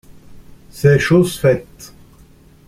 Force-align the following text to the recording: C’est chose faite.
C’est 0.71 0.97
chose 0.97 1.37
faite. 1.37 1.93